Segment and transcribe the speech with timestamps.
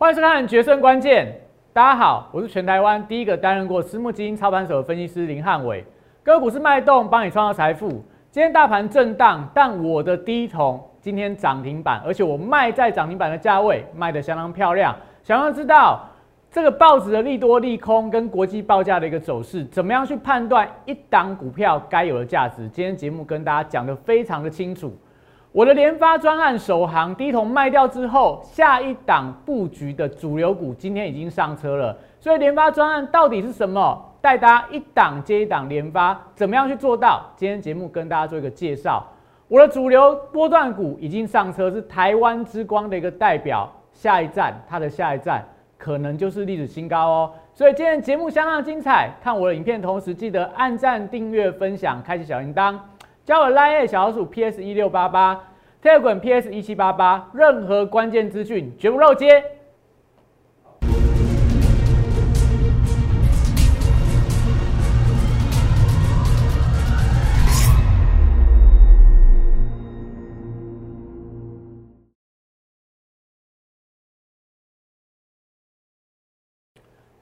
[0.00, 1.26] 欢迎收看《决胜关键》。
[1.74, 5.84] 大家好，我是全台湾第一个担任过私募基金操盘手的分析师林汉伟。
[6.22, 8.02] 个股是脉动，帮你创造财富。
[8.30, 14.96] 今天大盘震荡，但我的第一桶今天涨停板，而且我卖在涨停板的价位，卖的相当漂亮。
[15.22, 16.00] 想要知道
[16.50, 22.66] 这个报纸的利多利空跟国际报价的一个走势，怎么样去判断一档股票该有的价值？
[22.70, 24.96] 今天节目跟大家讲的非常的清楚。
[25.52, 31.96] 我的联发专案首行第一桶卖掉之后，下一档布局的主流股今天已经上车了。
[32.20, 34.00] 所以联发专案到底是什么？
[34.20, 37.24] 带大家一档接一档联发，怎么样去做到？
[37.34, 39.04] 今天节目跟大家做一个介绍。
[39.48, 43.68] 我的主流波段股已经上车，是台湾之光的一个代表。
[43.92, 45.44] 下一站，它的下一站
[45.76, 47.32] 可能就是历史新高哦。
[47.54, 52.78] 所以今天节目相当精彩，看我的影片同时记得按赞、订阅、分享、开启小铃铛。
[53.26, 55.52] 加我 Line 小老鼠 PS 一六八八
[55.82, 59.44] ，Telegram PS 一七八八，任何关键资讯绝不漏接。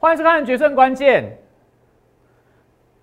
[0.01, 1.25] 欢迎收看《决胜关键》。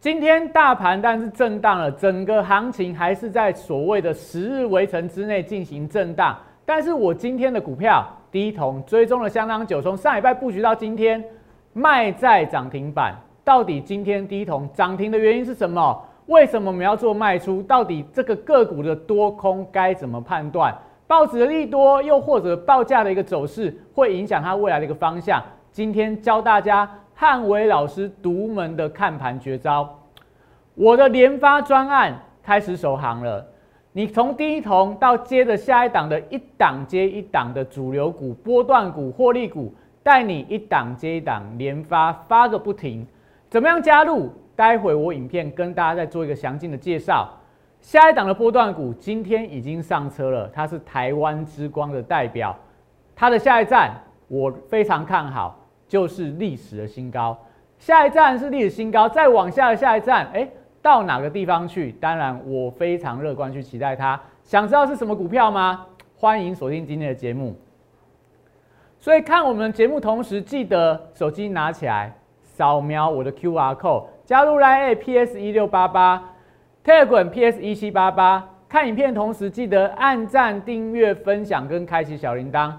[0.05, 6.37] 今天大盘但是震荡了，整个行情还是在所谓的十日围城之内进行震荡。
[6.63, 11.23] 但是我今天的股票第一桶追踪了相当久，从上礼拜布局到今天
[11.73, 13.15] 卖在涨停板。
[13.43, 15.99] 到底今天第一桶涨停的原因是什么？
[16.27, 17.63] 为什么我们要做卖出？
[17.63, 20.71] 到底这个个股的多空该怎么判断？
[21.07, 25.41] 报纸的利多又或者报价的一个走势会影响它未来的一个方向？
[25.71, 26.87] 今天教大家。
[27.17, 29.89] 汉伟老师独门的看盘绝招，
[30.73, 32.13] 我的连发专案
[32.43, 33.47] 开始首航了。
[33.93, 43.07] 你从第一桶到接着下一档的一档接一档的主流股、波段股、获利股，带你一档接一档连发发个不停。
[43.49, 44.29] 怎么样加入？
[44.53, 47.29] 待会我影片跟大家再做一个详尽的介绍。
[47.79, 52.53] 下一档的波段股今天已经上车了，它是台湾之光的代表，
[53.15, 53.93] 它的下一站
[54.27, 55.57] 我非常看好。
[55.95, 57.39] 就是历史的新高，
[57.79, 60.45] 下一站是历史新高，再往下的下一站，哎，
[60.81, 61.93] 到哪个地方去？
[62.01, 64.19] 当然，我非常乐观去期待它。
[64.43, 65.85] 想知道是什么股票吗？
[66.17, 67.55] 欢迎锁定今天的节目。
[68.99, 72.13] 所以看我们节目同时，记得手机拿起来，
[72.43, 76.21] 扫描我的 Q R code，加入 Line P S 一六八八
[76.83, 78.49] ，Telegram P S 一七八八。
[78.67, 82.73] 看影片同时，记得按赞、订阅、分享跟开启小铃铛。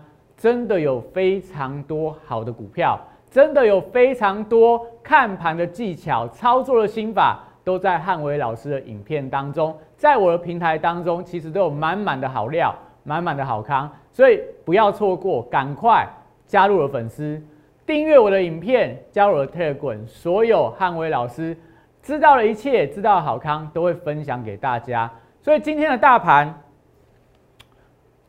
[0.47, 2.97] 真的有非常多好的股票，
[3.29, 16.07] 真的有非常多看盘的技巧、操作的心法，都在汉伟老师的影片当中，在我的平台当中，其实都有满满的好料、满满的好康，所以不要错过，赶快
[16.47, 17.43] 加入了粉丝，
[17.85, 21.57] 订阅我的影片，加入了 Telegram，所有汉伟老师
[22.01, 25.11] 知道的一切、知道的好康，都会分享给大家。
[25.43, 26.55] 所以今天的大盘。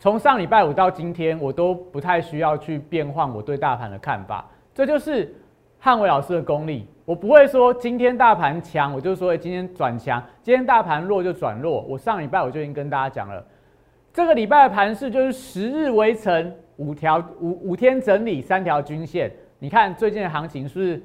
[0.07, 5.35] 从上礼拜五到今天，我都不太需要去变换我对大盘的看法，这就是
[5.78, 6.88] 汉伟老师的功力。
[7.03, 11.81] 我不会说今天大盘强，我就说今天转强；今天大盘弱就转弱。
[11.81, 13.46] 我上礼拜我就已经跟大家讲了，
[14.13, 19.29] 这个礼拜的盘势就是十日围城，五条五五天整理三条均线。
[19.59, 21.03] 你看最近的行情是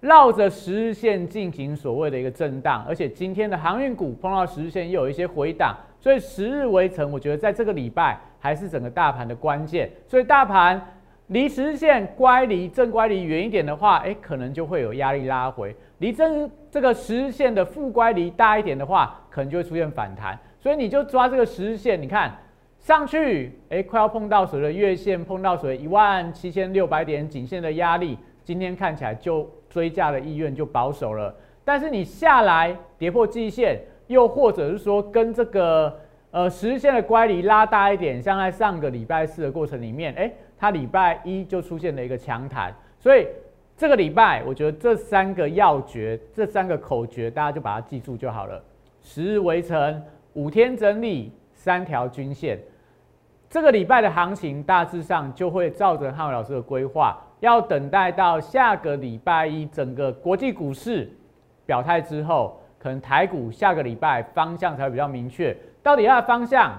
[0.00, 8.20] 绕着十日线进行所谓的一个震荡，而且今天的航运股碰到十日线又有一些回档，所以十日围城，我觉得在这个礼拜。
[8.42, 10.98] 还是整个大盘的关键，所以大盘
[11.28, 20.36] 离十日线乖离正乖离远一点的话，哎，可能就会有压力拉回；离正这个十日线的负乖离大一点的话，可能就会出现反弹。
[20.58, 22.36] 所以你就抓这个十日线，你看
[22.80, 31.32] 上去，哎，快要碰到所谓的月线，碰到所谓一万七千六百点颈线的压力，今天看起来就追价的意愿就保守了。
[31.64, 33.78] 但是你下来跌破季线，
[34.08, 35.96] 又或者是说跟这个。
[36.32, 43.28] 呃，十日线的乖离拉大一点，像在上个礼拜四的过程里面，哎，它礼拜一就出现了一个强弹，所以
[43.76, 48.64] 这个礼拜我觉得这三个要诀，这三个口诀，大家就把它记住就好了。
[49.02, 50.02] 十日围城，
[50.32, 52.58] 五天整理，三条均线。
[53.50, 61.10] 这个礼拜的行情大致上就会照着汉伟老师的规划，要等待到下个礼拜一整个国际股市
[61.66, 65.54] 表态之后，可能台股下个礼拜方向才会比较明确。
[65.82, 66.72] 到底它的方向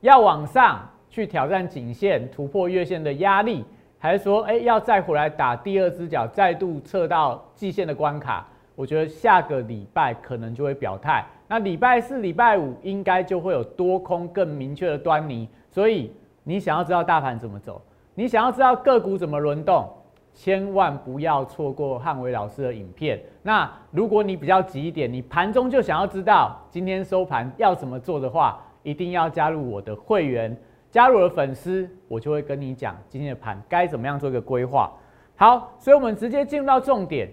[0.00, 3.64] 要往上去挑战颈线，突破月线的压力，
[3.98, 8.46] 还是说，哎，要再回来打第二只脚，再度测到季线的关卡？
[8.74, 11.24] 我觉得下个礼拜可能就会表态。
[11.48, 15.48] 那礼拜四、礼拜五应该就会有多空更明确的端倪。
[15.70, 16.12] 所以
[16.42, 17.80] 你想要知道大盘怎么走，
[18.14, 19.88] 你想要知道个股怎么轮动，
[20.36, 23.18] 千万不要错过汉伟老师的影片。
[23.42, 30.54] 那如果你比较急一点，你盘中就想要知道今天收盘要怎么做的话，一定要加入我的会员，
[30.90, 34.92] 加入了粉丝，我就会跟你讲今天的盘该怎么样做一个规划。
[35.36, 37.30] 好，所以我们直接进入到重点。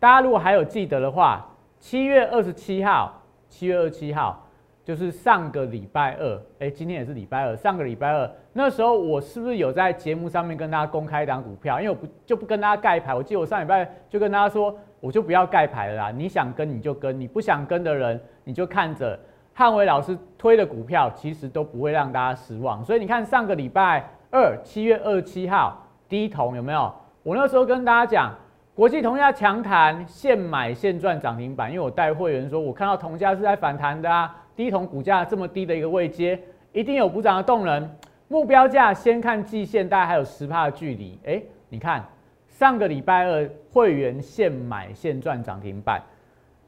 [0.00, 1.46] 大家如果还有记得的话，
[1.78, 4.43] 七月二十七号，七月二十七号。
[4.84, 7.56] 就是上个礼拜二，哎，今天也是礼拜二。
[7.56, 11.80] 上个礼拜二那时候，我是不是有在节目上面跟大家公开一档股票？
[11.80, 13.14] 因为我不就不跟大家盖牌。
[13.14, 16.10] 我记得我上礼拜就跟大家说，我就不要盖牌了啦。
[16.10, 19.18] 你想跟你就跟，你不想跟的人你就看着。
[19.54, 22.84] 汉伟老师推的股票其实都不会让大家失望。
[22.84, 26.92] 所以你看上个礼拜二，七月二十七号，低铜有没有？
[27.22, 28.34] 我那时候跟大家讲，
[28.74, 31.70] 国际铜价强弹，现买现赚涨停板。
[31.70, 34.36] 因为我带会员说，我看到铜价是在反弹的啊。
[34.56, 36.38] 低铜股价这么低的一个位阶，
[36.72, 37.90] 一定有补涨的动能。
[38.28, 41.18] 目标价先看季线，大概还有十帕的距离。
[41.24, 42.04] 哎，你看
[42.48, 46.02] 上个礼拜二会员现买现赚涨停板，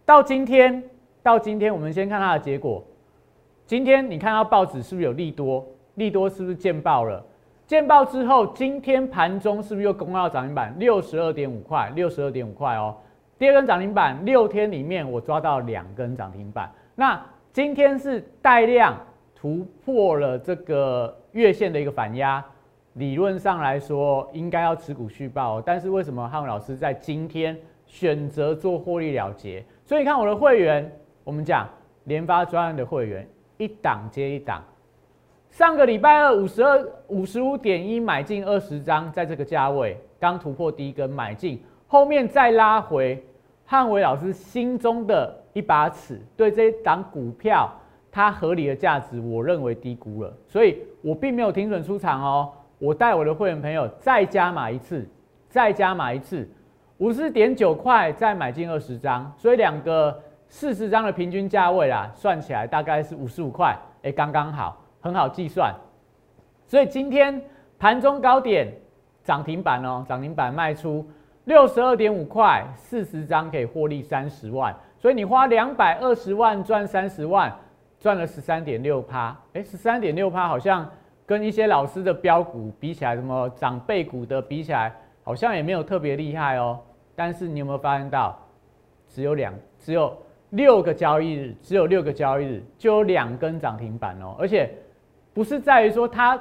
[0.05, 0.83] 到今天
[1.23, 2.85] 到今天，我们先看它的结果。
[3.67, 5.67] 今天你看到报纸是不是有利多？
[5.95, 7.25] 利多是不是见报了？
[7.67, 11.91] 见报之后，今天盘中是不是又攻到涨停板六十二点五块？
[11.97, 12.95] 六十二点五块哦。
[13.39, 16.71] 第二根涨停板，六天里面我抓到两根涨停板。
[16.95, 17.21] 那
[17.57, 18.95] 今天是带量
[19.35, 22.45] 突破了这个月线的一个反压，
[22.93, 29.65] 理论上来说应该要持股续报，但是为什么汉文老师在今天选择做获利了结？
[29.87, 31.67] 所以看我的会员，我们讲
[32.05, 33.27] 联发专案的会员
[33.57, 34.63] 一档接一档，
[35.49, 43.25] 上个礼拜二五十二五十五点一买进二十张，在这个价位刚突破第一根买进，后面再拉回，
[43.67, 45.43] 汉伟老师心中的。
[45.57, 47.67] 一把尺，对这一档股票，
[48.13, 52.53] 它合理的价值，我认为低估了，所以我并没有停损出场哦。
[52.79, 55.09] 我带我的会员朋友再加码一次，
[55.49, 56.47] 再加码一次，
[56.99, 65.75] 五十点九块再买进二十张，所以两个四十张的平均价位啦，算起来大概是五十五块，哎，刚刚好，很好计算。
[66.67, 67.41] 所以今天
[67.79, 68.71] 盘中高点
[69.25, 71.09] 涨停板哦，涨停板卖出
[71.47, 74.75] 六十二点五块，四十张可以获利三十万。
[74.99, 77.55] 所以你花两百二十万赚三十万，
[78.01, 79.37] 赚了十三点六趴。
[79.53, 80.91] 哎，十三点六趴好像
[81.25, 86.81] 跟一些老师的标股比起来，什么长辈股的比起来，好像也没有特别厉害哦。
[87.15, 88.37] 但是你有没有发现到，
[89.09, 90.17] 只有两，只有
[90.51, 94.35] 六个交易日，只有六个交易日就有两根涨停板哦。
[94.37, 94.69] 而且
[95.33, 96.37] 不是在于说它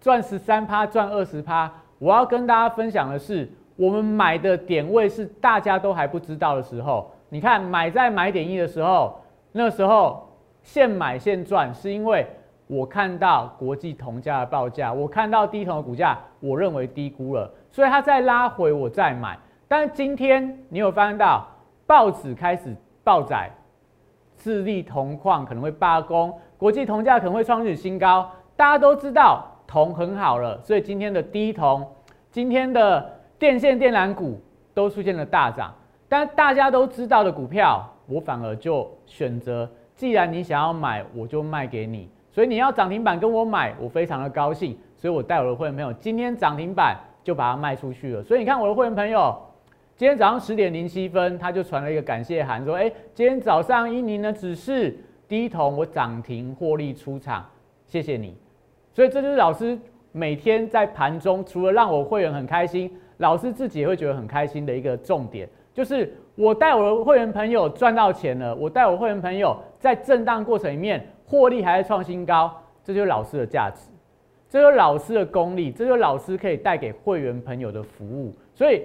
[0.00, 1.72] 赚十三趴，赚二十趴。
[2.00, 7.08] 我要跟大家分享的是，我们买的点位是大家都还不知道的时候。
[7.28, 9.20] 你看，买在买点一的时候，
[9.52, 10.28] 那时候
[10.64, 12.26] 现买现赚，是因为
[12.66, 19.38] 我看到国际铜价的报价，我看到低铜的股价，我认为低估了，所以它再拉回，我再买。
[19.68, 21.46] 但是今天你有发现到
[21.86, 23.48] 报纸开始报载，
[24.36, 31.86] 智利铜矿可能会罢工，国际铜价可能会创历史新高，大家都知道铜很好了，所以今天的低铜，
[32.32, 34.40] 今天的电线电缆股
[34.74, 35.74] 都出现了大涨。
[36.08, 42.08] 但大家都知道的股票，我反而就选择，既然你想要买，我就卖给你。
[42.30, 44.78] 所以你要涨停板跟我买，我非常的高兴。
[44.96, 48.22] 所以我带我的会员朋友，今天涨停板就把它卖出去了。
[48.22, 49.36] 所以你看我的会员朋友，
[49.96, 54.96] 今天早上十点零七分，他就传了一个感谢函，说：哎，今天早上依您的指示，
[55.28, 57.44] 第一桶我涨停获利出场，
[57.86, 58.34] 谢谢你。
[58.94, 59.78] 所以这就是老师
[60.12, 65.48] 每天在盘中，除了让我会员很开心，老师自己也会觉得很开心的一个重点。
[65.74, 73.88] 就是我带我的会员朋友赚到钱了，我带我会员朋友在震荡过程里面获利还在创新高，这就是老师的价值，
[74.48, 78.34] 这就是老师的功力，这就是老师可以带给会员朋友的服务。
[78.54, 78.82] 所以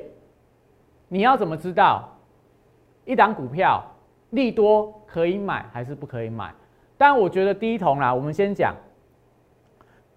[1.07, 2.07] 你要怎么知道
[3.05, 3.83] 一档股票
[4.29, 6.53] 利多可以买还是不可以买？
[6.95, 8.75] 但我觉得第一桶啦，我们先讲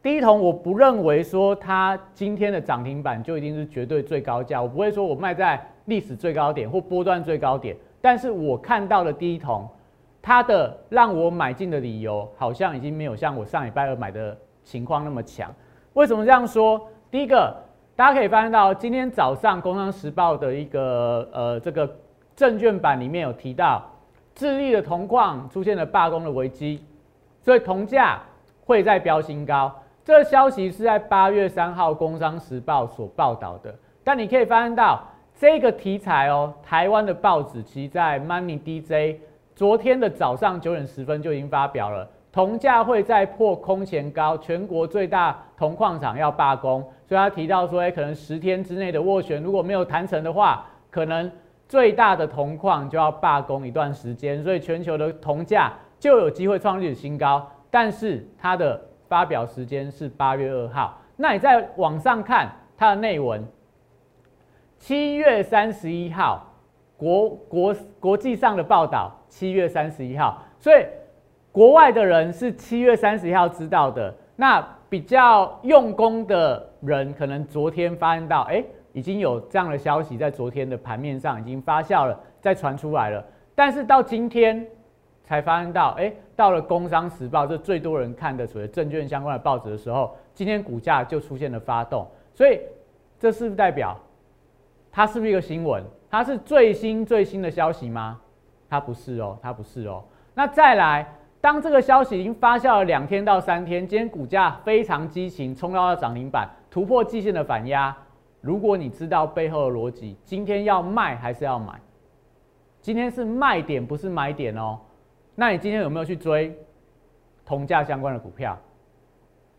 [0.06, 5.60] 第一桶，我不认为说它今天的涨停板就一定是绝对最高价，我不会说我卖在。
[5.86, 9.68] 历史最高点或波段最高点，但是我看到的第一桶，
[10.22, 15.52] 它的让我买进的理由好像已经没有像我上礼拜二买的情况那么强。
[15.94, 16.88] 为什么这样说？
[17.10, 17.52] 第一个，
[17.96, 21.96] 大家可以发现到今天早上《工商时报》的一个呃这个
[22.36, 23.84] 证券版里面有提到，
[24.36, 26.84] 智利的铜矿出现了罢工的危机，
[27.42, 28.20] 所以铜价
[28.64, 29.72] 会再飙新高。
[30.06, 35.02] 这个消息是在八月三号《工商时报》所报道的，但你可以发现到。
[35.38, 39.20] 这个题材哦，台湾的报纸其实在 Money DJ
[39.54, 51.30] 昨天的早上九点十分就已经发表了，铜价会再破空前高，全国最大铜矿厂要罢工，所以他提到说，哎，可能十天之内的斡旋如果没有谈成的话，可能
[51.68, 57.46] 最大的铜矿就要罢工一段时间，所以全球的铜价就有机会创历史新高。
[57.70, 63.44] 但是它的发表时间是八月二号，那你在网上看它的内文，
[64.78, 66.46] 七月三十一号，
[66.96, 70.84] 国国国际上的报道，七月三十一号，所以。
[71.52, 74.60] 国外的人是七月三十一号知道的，那
[74.90, 83.24] 比较用功的人可能昨天发现到，哎，已经有这样的消息在昨天的盘面上已经发酵了，再传出来了。
[83.54, 84.66] 但是到今天
[85.26, 92.06] 才发现到，哎，到了《工商时报》这最多人看的所谓证券相关的报纸的时候，今天股价就出现了发动。
[92.32, 92.60] 所以
[93.18, 93.94] 这是不是代表
[94.90, 95.82] 它是不是一个新闻？
[96.08, 98.20] 它是最新最新的消息吗？
[98.70, 100.02] 它不是哦，它不是哦。
[100.32, 101.06] 那再来。
[101.38, 107.96] 当这个消息已经发酵了两天到三天，今天股价非常激情，冲到了涨停板，突破季线的反压。
[108.40, 111.74] 如果你知道背后的逻辑，今天要卖还是要买？
[112.80, 114.80] 今天是卖点，不是买点哦。
[115.38, 116.58] 那你今天有没有去追
[117.44, 118.58] 铜价相关的股票？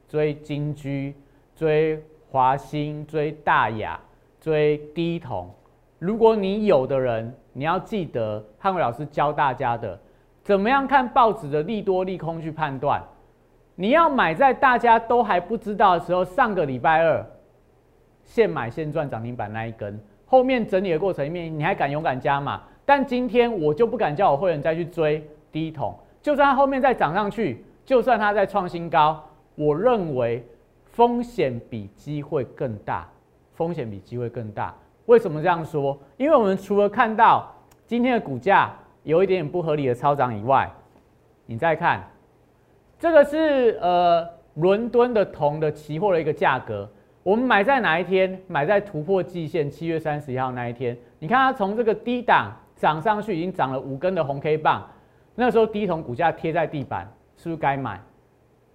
[0.09, 1.13] 追金居、
[1.55, 3.99] 追华兴、追大雅、
[4.41, 5.49] 追低铜？
[5.99, 9.99] 如果你有的人，你要记得汉伟老师教大家的。
[10.43, 13.03] 怎么样看报纸的利多利空去判断？
[13.75, 17.23] 你要买在大家都还不知道的时候，上个礼拜二
[18.23, 22.63] 现买现赚涨停板那一根，后面整理的过程里面，你还敢勇敢加码？
[22.85, 29.23] 但今天我就不敢叫我会员再去追低桶，就算它后面再涨上去，就算它再创新高，
[29.55, 30.45] 我认为
[30.85, 33.07] 风险比机会更大，
[33.53, 34.75] 风险比机会更大。
[35.05, 35.97] 为什么这样说？
[36.17, 37.53] 因为我们除了看到
[37.85, 38.73] 今天的股价。
[39.03, 40.69] 有一点点不合理的超涨以外，
[41.45, 42.05] 你再看，
[42.99, 46.89] 这个是呃伦敦的铜的期货的一个价格。
[47.23, 48.37] 我们买在哪一天？
[48.47, 50.97] 买在突破季线七月三十一号那一天。
[51.19, 54.85] 你看它从这个低档涨上去，已经涨了五根的红 K 棒。
[55.39, 58.01] 那时候低铜股价贴在地板，是不是该买？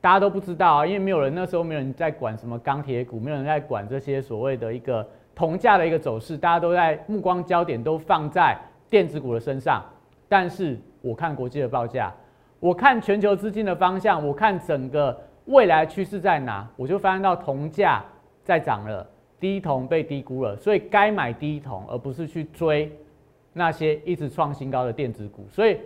[0.01, 5.05] 大家都不知道啊，因为没有人那时候没有人在管什么钢铁股，没有人在管这些所谓的一个
[5.35, 8.57] 铜价的一个走势，大家都在目光焦点都放在
[8.89, 9.85] 电子股的身上。
[10.29, 12.15] 但是我看国际的报价，
[12.61, 18.05] 我看全球资金的方向，我看整个未来趋势在哪，我就发现到铜价
[18.45, 19.05] 在涨了，
[19.41, 22.91] 低铜被低估了，所以该买低铜，而不是去追
[23.53, 25.45] 那些一直创新高的电子股。
[25.51, 25.79] 所以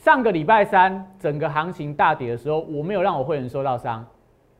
[0.00, 4.02] 上个礼拜三整个行情大跌的时候，我没有让我会员受到伤，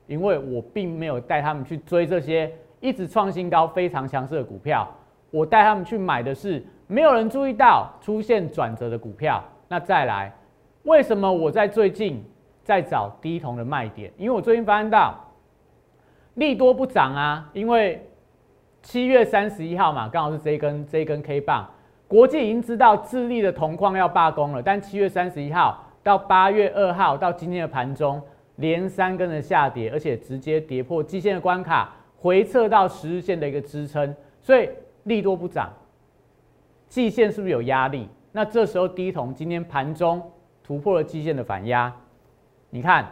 [0.07, 4.87] 因为我并没有带他们去追这些一直创新高、非常强势的股票，
[5.31, 6.63] 我带他们去买的是。
[6.87, 10.31] 没有人注意到出现转折的股票，那再来，
[10.83, 12.23] 为什么我在最近
[12.65, 14.13] 在找低铜的卖点？
[14.19, 15.15] 因为我最近发现到
[16.35, 18.05] 利多不涨啊，因为
[18.83, 21.71] 七月三十一号嘛，刚好是这根这根 K 棒，
[22.11, 28.21] 国际已经知道智利的铜矿要罢工了，但七月三十一号到八月二号到今天的盘中，
[28.57, 34.69] 连三根的下跌，而且直接跌破季线的关卡，回撤到十日线的一个支撑，所以
[35.05, 35.73] 利多不涨。
[36.89, 38.09] 季线是不是有压力？
[38.33, 40.21] 那这时候低铜今天盘中
[40.65, 41.95] 突破了季线的反压，
[42.71, 43.09] 你看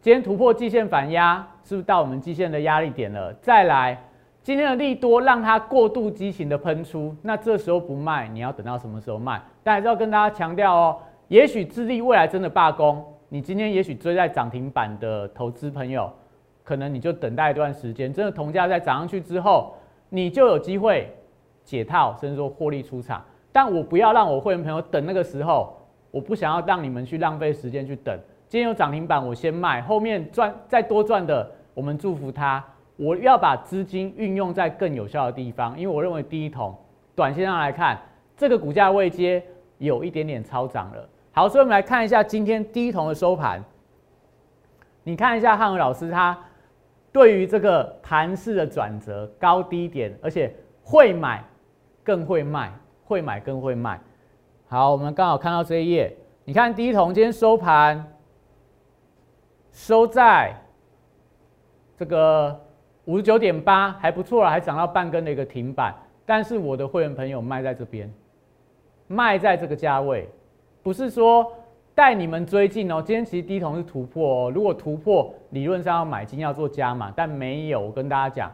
[0.00, 3.34] 今天突破季线反压，是不是到我们季线的压力点了？
[3.42, 4.02] 再来
[4.42, 9.40] 今天的利多让它过度激情的喷出，那这时候不卖，你要等到什么时候卖？
[9.62, 10.96] 但还是要跟大家强调哦，
[11.28, 16.10] 也许智利未来真的罢工，你今天也许追在涨停板的投资朋友，
[16.64, 19.74] 可能你就等待一段时间，真的铜价在涨上去之后，
[20.08, 21.14] 你就有机会。
[21.62, 25.76] 解套，甚至说获利出场，但我不要让我会员朋友等那个时候，
[26.10, 28.18] 我不想要让你们去浪费时间去等。
[28.48, 32.64] 今天有涨停板，我先卖，后面赚再多赚的，我们祝福他。
[33.00, 36.76] 我要把资金运用在更有效的地方，因为我认为第一桶，
[37.14, 37.98] 短线上来看，
[38.36, 39.42] 这个股价位阶
[39.78, 41.08] 有一点点超涨了。
[41.32, 43.64] 好，所以我们来看一下今天第一桶的收盘。
[45.02, 46.38] 你看一下汉文老师他
[47.10, 51.42] 对于这个盘势的转折高低点，而且会买。
[52.02, 52.72] 更会卖，
[53.04, 54.00] 会买更会卖。
[54.66, 56.16] 好，我们刚好看到这一页。
[56.44, 58.12] 你看，第一桶今天收盘
[59.70, 60.56] 收在
[61.96, 62.58] 这个
[63.04, 65.94] 五十九点八，还不错了，还涨到半根的一个停板。
[66.24, 68.12] 但是我的会员朋友卖在这边，
[69.06, 70.28] 卖在这个价位，
[70.82, 71.52] 不是说
[71.94, 73.02] 带你们追进哦。
[73.04, 77.80] 今天其实第一桶是突破哦，如果突破，理论上要买进要做加码，但没有。
[77.80, 78.52] 我跟大家讲，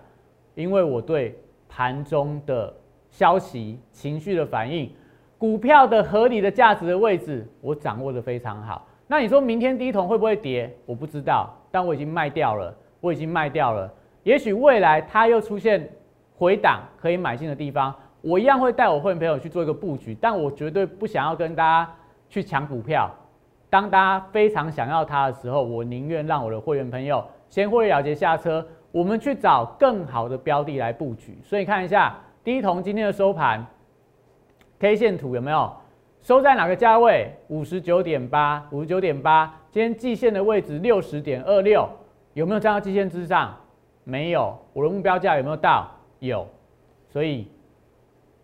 [0.55, 1.39] 因为我对
[1.69, 2.73] 盘中的。
[3.09, 4.91] 消息、情绪的反应，
[5.39, 8.87] 股票的合理的价值的位置，我掌握的非常好。
[9.07, 10.71] 那你说明天第一桶会不会跌？
[10.85, 13.91] 我不知道，但我已经卖掉了，我已经卖掉了。
[14.27, 15.89] 也许未来它又出现
[16.37, 21.89] 回档可以买进的地方，我一样会带我会员朋友去做一个布局，但我绝对不想要跟大家
[22.29, 23.09] 去抢股票。
[23.71, 31.39] 当大家非常想要它的时候，我宁愿让我的会员朋友先获利了结下车，我们去找更好的标的来布局。
[31.45, 33.65] 所以看一下第一桶今天的收盘
[34.81, 35.73] K 线图有没有？
[36.21, 37.31] 收在哪个价位？
[37.47, 39.55] 五十九点八，五十九点八。
[39.71, 41.89] 今天季线的位置六十点二六，
[42.35, 43.57] 有没有站到季线之上？
[44.09, 44.57] 没有。
[44.73, 45.91] 我的目标价有没有到？
[46.21, 46.47] 有。
[47.09, 47.51] 所以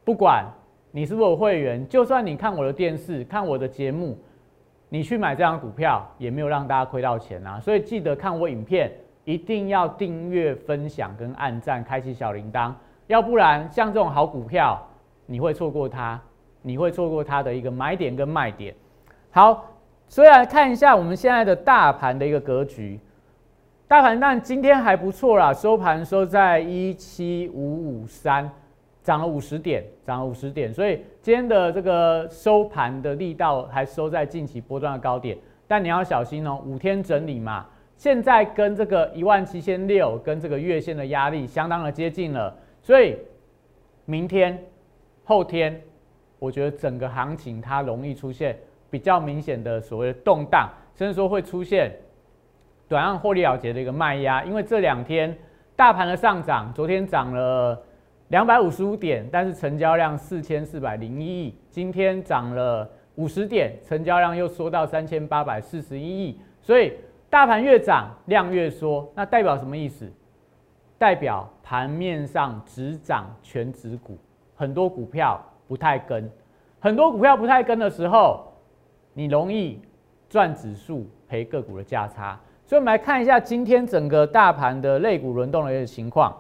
[0.03, 0.45] 不管
[0.91, 4.19] 你是不是会员，就算你看我的电视、看我的节目，
[4.89, 7.61] 你去买这张股票，也没有让大家亏到钱啊。
[7.61, 8.91] 所以记得看我影片，
[9.25, 12.73] 一定要订阅、分享跟按赞，开启小铃铛，
[13.07, 14.85] 要不然像这种好股票，
[15.27, 16.21] 你会错过它。
[16.65, 18.73] 你会错过它的一个买点跟卖点。
[19.33, 19.65] 好，
[20.07, 23.01] 所以来看一下我们现在的大盘的一个格局。
[23.93, 28.51] 大盘但今天还不错啦，收盘收在一七五五三，
[29.03, 30.73] 涨了五十点，涨了五十点。
[30.73, 35.37] 所以今天的这个收盘的力道还收在近期波段的高点。
[35.69, 37.67] 但你要小心哦，五天整理嘛，
[37.99, 42.57] 现在跟这个一万七千六跟这个月线的压力相当的接近了。
[42.81, 43.19] 所以
[44.07, 44.59] 明天、
[45.23, 45.79] 后天。
[46.39, 48.59] 我觉得整个行情它容易出现
[48.89, 51.93] 比较明显的所谓的动荡，甚至说会出现
[52.93, 54.45] 短岸获利了结的一个卖压。
[54.45, 55.35] 因为这两天
[55.75, 57.83] 大盘的上涨，昨天涨了
[58.29, 66.39] 两百五十五点，但是成交量四千四百零一亿；今天涨了五十点，成交量又缩到三千八百四十一亿。
[66.61, 66.93] 所以
[67.31, 70.13] 大盘越涨，量越缩，那代表什么意思？
[70.99, 74.19] 代表盘面上只涨全指股，
[74.55, 75.43] 很多股票。
[75.69, 76.31] 不太跟，
[76.81, 78.53] 很多股票不太跟的时候，
[79.15, 79.81] 你容易
[80.29, 82.39] 赚指数赔个股的价差。
[82.73, 86.35] 所以，我们来看一下今天整个大盘的类股轮动的一个情况。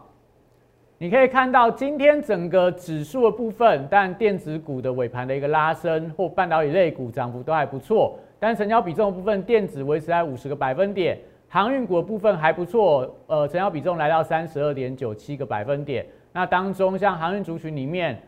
[0.96, 8.18] 你可以看到今天整个指数的部分，但电子股的尾盘的一个拉升，或半导体类股涨幅都还不错。
[8.40, 11.18] 但成交比重的部分，电子维持在五十个百分点，
[11.50, 16.06] 航运股的部分还不错，呃，成交比重来到三十二点九七个百分点。
[16.32, 18.18] 那当中，像航运族群里面。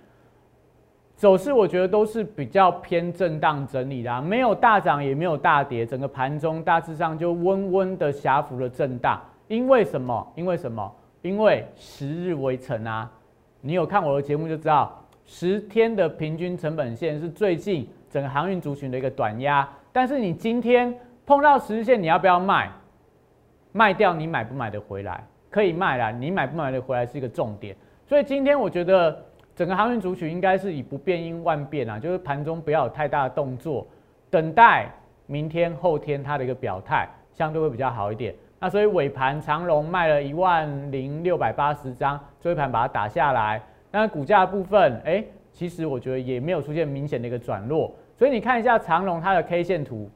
[1.17, 9.21] 走势我觉得都是比较偏震荡整理的，没有大涨也没有大跌，整个盘中大致上就温温的狭幅的震荡。
[9.47, 10.33] 因为什么？
[10.35, 10.93] 因为什么？
[11.23, 13.09] 因为十日围城啊！
[13.61, 19.67] 你有看我的节目就知道，十天的平均成本线是最近整个航运族群的一个短压。
[19.93, 20.93] 但是你今天
[21.25, 22.69] 碰到十日线，你要不要卖？
[23.71, 25.25] 卖掉你买不买得回来？
[25.49, 27.77] 可以卖啦，你买不买得回来是一个重点。
[28.05, 29.25] 所以今天我觉得。
[29.55, 33.87] 整个航运族群应该是以不变应万变啊，就是盘中不要有太大的动作，
[34.31, 34.91] 等待
[35.27, 38.35] 明天后天它的一个表态，相对会比较好一点。
[38.59, 43.63] 那所以尾盘长龙卖了一万零六百八十张，最盘把它打下来。
[43.93, 47.95] 那股价部分，哎，其实我觉得也没有出现明显的一个转弱。
[48.17, 50.11] 所以你看一下长龙它的 K 线图，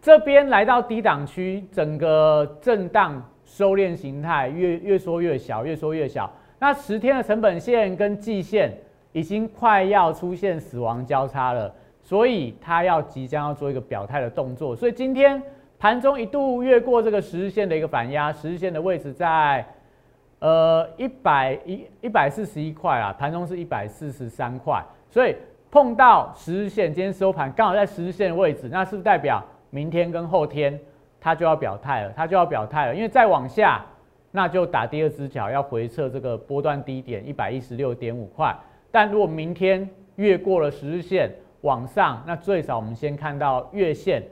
[0.00, 6.32] 这边来到低档区，整个震荡收敛形态，越越缩越小，越缩越小。
[6.62, 8.70] 那十天的成本线跟季线
[9.12, 14.76] 已经快要出现死亡交叉了，所以它要即将要做一个表态的动作。
[14.76, 15.42] 所以今天
[15.78, 19.64] 盘中一度越过这个十日线的一个反压，十日线的位置在
[20.38, 25.34] 呃一百一一百四十一块啊，盘中是一百四十三块，所以
[25.70, 30.78] 碰到十日线，今天收盘刚好在十日线的位置，那是不是代表明天跟后天
[31.18, 32.12] 它就要表态了？
[32.14, 33.82] 它就要表态了，因为再往下。
[34.30, 38.56] 那就打第二只脚，要回撤这个波段低点一百一十六点五块。
[38.90, 41.30] 但如果明天越过了十日线
[41.62, 44.22] 往上，那最少我们先看到月线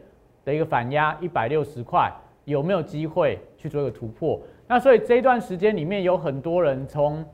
[0.45, 2.13] 的一个反压一百六十块，
[2.45, 4.41] 有没有机会去做一个突破？
[4.67, 7.25] 那所以这段时间里面有很多人从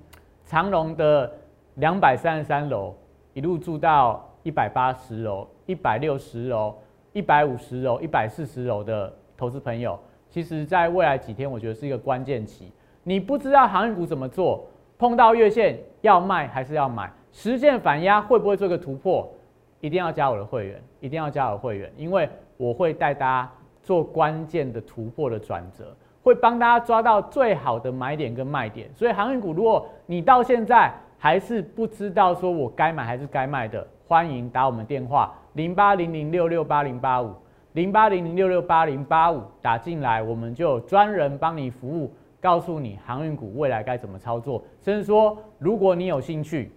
[0.44, 1.30] 长隆的
[1.74, 2.94] 两百三十三楼
[3.32, 6.74] 一路住到一百八十楼、一百六十楼、
[7.12, 9.98] 一百五十楼、一百四十楼的投资朋友。
[10.34, 12.72] 其实，在未来几天，我觉得是一个关键期。
[13.04, 14.66] 你不知道航运股怎么做，
[14.98, 19.32] 碰到月线要卖还是要买，实现反压会不会做个突破？
[19.80, 23.48] 一定要加我的会员，一定要加我会员，因为我会带大家
[23.80, 28.90] 做关键的突破的转折，会帮大家抓到最好的买点跟卖点。
[28.92, 37.32] 所以航运股，如果你到现在还是不知道说我该买还是该卖的，欢迎打我们电话零八零零六六八零八五。
[37.74, 44.64] 零八零零六六八零八五打进来，我们就专人帮你服务，告诉你航运股未来该怎么操作。
[44.80, 46.70] 甚至说，如果你有兴趣，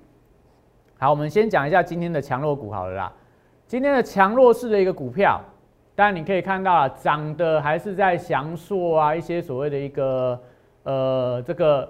[0.98, 3.14] 好，我们先讲一下今天的强弱股好了啦。
[3.68, 5.40] 今天的强弱势的一个股票，
[5.94, 10.42] 但你可以看到啊，涨的还是在翔硕啊，一些所谓的一个
[10.82, 11.88] 呃这个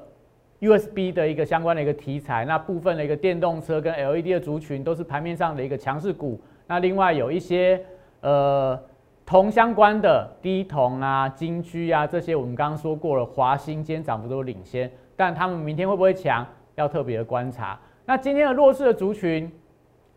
[0.60, 2.43] USB 的一个相关的一个题材。
[2.43, 6.38] 那部分的一个电动车跟 LED 的族群都是盘面上的一个强势股。
[6.67, 7.82] 那另外有一些
[8.20, 8.78] 呃
[9.27, 17.77] 铜相关的低铜啊、金居啊这些，我们刚刚说过了，华兴今天涨幅都领先，但他们明天会不会强，要特别的观察。
[18.05, 19.41] 那今天的弱势的族群，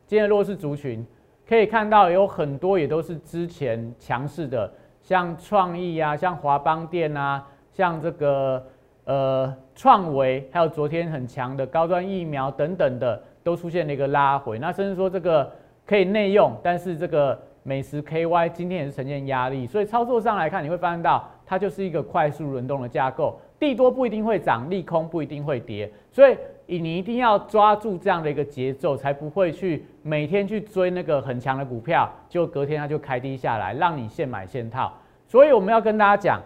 [0.06, 1.04] 今天的弱势族群。
[1.48, 8.64] 可以看到有很多也都是之前强势的，像创意啊，像华邦电啊，像这个
[9.02, 14.60] 呃创维，还有昨天很强的高端疫苗等等的，都出现了一个拉回。
[14.60, 15.50] 那甚至说这个
[15.84, 19.66] 可以内用，但是这个美食 KY 今天也是呈现压力。
[19.66, 26.36] 所以操作上来看，你会发现到它就是一个快速轮动的架构，地多不一定会涨，利空不一定会跌，所以。
[26.72, 34.92] 你一定要抓住这样的一个节奏，才不会去每天去追那个很强的股票，就隔天它就开低下来，让你现买现套。
[35.26, 36.40] 所以我们要跟大家讲，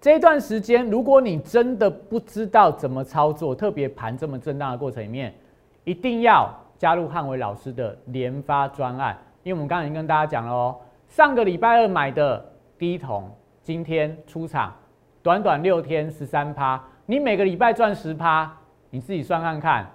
[0.00, 5.34] 这段时间，如果你真的不知道怎么操作，特别盘这么震荡的过程里面，
[5.82, 12.44] 一定要加入汉伟老师的连发专案，因为我们刚才已经跟大家讲了哦，上个礼拜二买的
[12.76, 13.30] 第一桶，
[13.62, 14.74] 今天出场，
[15.22, 18.52] 短短六天十三趴，你每个礼拜赚十趴。
[18.90, 19.88] 你自己算看看，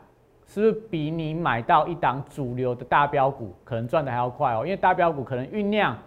[0.46, 4.62] 是不是比你买到一档主流的大标股可能赚的还要快哦？
[4.64, 5.98] 因为大标股可能酝酿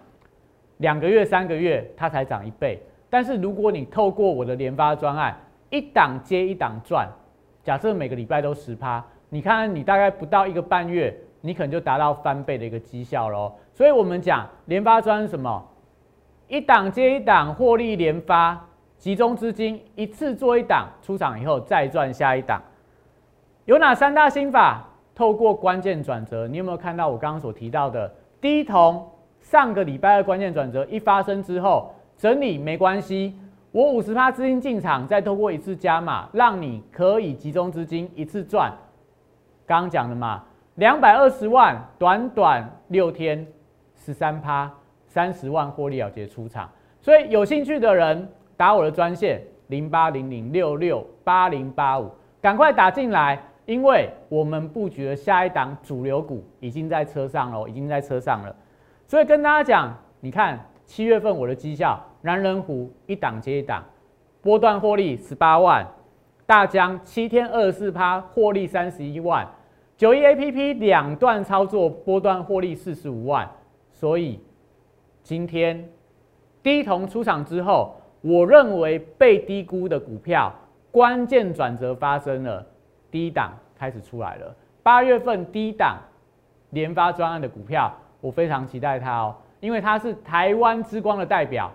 [0.77, 2.81] 两个月、三个月，它才涨一倍。
[3.11, 5.37] 但是如果你透过我的联发专案，
[5.69, 7.07] 一档接一档赚，
[7.63, 13.53] 假设每个礼拜都十趴，你看你大概不到一个半月，你可能就达到翻倍的一个绩效喽。
[13.73, 15.63] 所以我们讲联发专什么？
[16.47, 18.59] 一档接一档获利连发，
[18.97, 22.61] 集中资金一次做一档，出场以后再赚下一档。
[23.65, 24.89] 有哪三大心法？
[25.15, 28.13] 透过关键转折，你有没有看到我刚刚所提到的？
[28.41, 33.33] 第一桶上个礼拜的关键转折一发生之后，整理没关系，
[33.71, 38.71] 我五十趴资金进场，再透过一次加码，让你可以集中资金一次赚。
[39.65, 40.43] 刚刚讲的嘛，
[40.75, 43.45] 两百二十万，短短六天，
[43.95, 44.71] 十三趴，
[45.07, 46.69] 三十万获利了结出场。
[47.01, 52.11] 所以有兴趣的人打我的专线零八零零六六八零八五，
[52.41, 53.41] 赶快打进来。
[53.65, 58.55] 因为我们布局的下一档主流股已经在车上了，已经在车上了，
[59.07, 63.83] 所以跟大家讲，你看七月份我的绩效，南人湖一档接一档，
[64.39, 65.83] 波段获利十八万，
[66.45, 69.47] 大江七天二十四趴获利三十一万，
[69.97, 73.49] 九一 A P P 两段操作波段获利四十五万，
[73.91, 74.41] 所以
[75.23, 75.89] 今天
[76.61, 80.53] 低铜出场之后，我认为被低估的股票
[80.91, 82.65] 关键转折发生了。
[83.09, 84.53] 低档开始出来了，
[84.83, 85.97] 八月份低档
[86.71, 91.71] 联发专案的股票，我非常期待它哦，因为它是台湾之光的代表。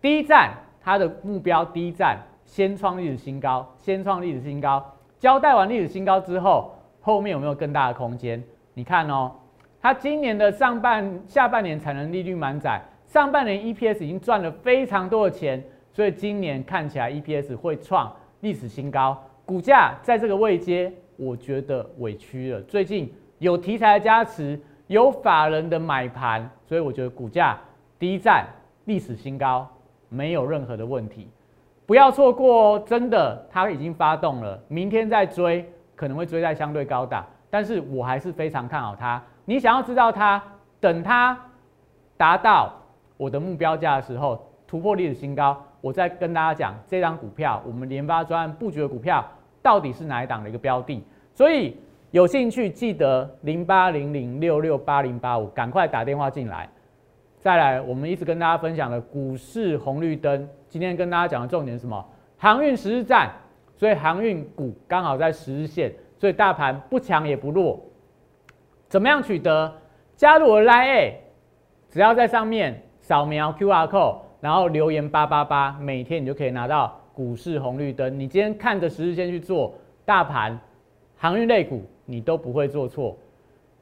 [0.00, 4.84] 第一站，它的目标第一站先创历史新高，先创历史新高。
[5.20, 8.42] 交代完历史新高之后，后面有没有更大的空间？
[8.74, 9.32] 你看哦，
[9.80, 19.20] 它今年的上半、下半年产能利率满载，上半年 EPS 已经赚了非常多的钱，所以今年看起来 EPS 会创历史新高。
[19.44, 22.60] 股价在这个位阶，我觉得委屈了。
[22.62, 27.58] 最近有题材的加持，有法人的买盘，所以我觉得股价
[27.98, 28.46] 第一站
[28.84, 29.68] 历史新高，
[30.08, 31.28] 没有任何的问题。
[31.84, 35.68] 不要错过哦，真的，它已经发动了，明天再追
[36.00, 39.22] 可能会追在相对高档，但是我还是非常看好它。
[39.44, 40.42] 你想要知道它，
[40.80, 41.38] 等它
[42.16, 42.72] 达到
[43.18, 49.22] 我的目标价的时候，突破历史新高，我再跟大家讲这张股票，我们联发专案布局的股票。
[49.60, 51.04] 到底是哪一档的一个标的？
[51.34, 51.76] 所以
[52.12, 56.66] 有兴趣记得零八零零六六八零八五，赶快打电话进来。
[57.38, 62.02] 再来，我们一直跟大家分享的股市红绿灯，今天跟大家讲的重点是什么？
[62.38, 63.30] 航运实战，
[63.80, 67.80] 所以航运股刚好在十日线，所以大盘不强也不弱。
[68.88, 69.72] 怎么样取得？
[70.16, 71.14] 加入我的 Line，
[71.88, 77.00] 只要在上面扫描 QR code，然后留言八八八，每天你就可以拿到。
[77.14, 79.72] 股市红绿灯，你今天看着十日线去做
[80.04, 80.58] 大盘
[81.16, 83.16] 航运类股，你都不会做错。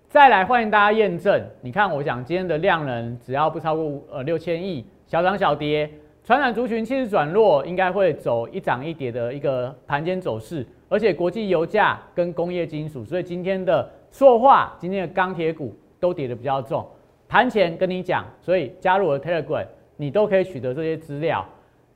[0.08, 1.44] 再来，欢迎大家验证。
[1.60, 5.90] 你看，我想今天的量能只要不超过呃六千亿，小涨小跌，
[6.28, 10.62] 传染族群其实转弱，应该会走一涨一跌的一个盘间走势。
[10.86, 16.86] 而且国际油价跟工业金属，所以今天的塑化、今天的钢铁股都跌的比较重。
[17.26, 21.42] 盘前跟你讲，所以加入我的 Telegram，你都可以取得这些资料。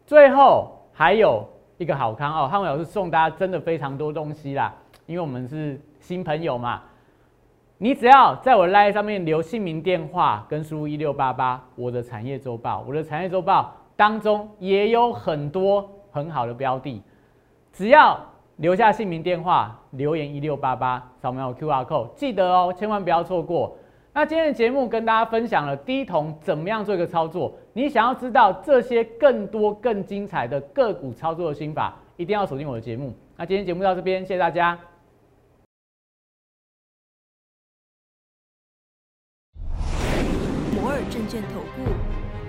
[0.06, 0.78] 最后。
[0.94, 1.46] 还有
[1.78, 4.74] 一个好康哦，汉伟老师送大家真的非常多东西啦，
[5.06, 6.82] 因为我们是新朋友嘛。
[7.78, 17.00] 你只要在我 Line 上面留姓名、电话跟输入一六八八，我的产业周报，我的产业周报当中也有很多很好的标的，
[17.72, 18.18] 只要
[18.56, 23.76] 留下姓名、电话，留言一六八八，扫描 QR code，记得哦，千万不要错过。
[24.12, 33.14] 那今天的节目跟大家分享了低铜怎么样做一个操作，你想要知道这些更多更精彩的个股操作的心法，一定要锁定我的节目。
[33.36, 34.76] 那今天节目到这边，谢谢大家。
[40.74, 42.01] 摩尔证券投顾